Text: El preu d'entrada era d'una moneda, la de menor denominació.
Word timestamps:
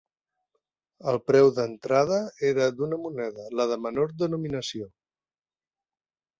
El 1.11 1.19
preu 1.31 1.49
d'entrada 1.57 2.17
era 2.51 2.71
d'una 2.79 2.99
moneda, 3.03 3.47
la 3.61 3.69
de 3.75 3.79
menor 3.87 4.17
denominació. 4.25 4.93